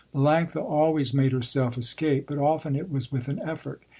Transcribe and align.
Melanctha 0.15 0.59
always 0.59 1.13
made 1.13 1.31
herself 1.31 1.77
escape 1.77 2.25
but 2.25 2.39
often 2.39 2.75
it 2.75 2.89
was 2.91 3.11
with 3.11 3.27
an 3.27 3.39
effort. 3.47 3.83